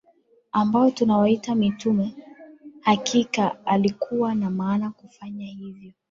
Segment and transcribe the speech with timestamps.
[0.51, 2.15] ambao tunawaita mitume
[2.81, 5.91] Hakika alikuwa na maana kufanya hivyo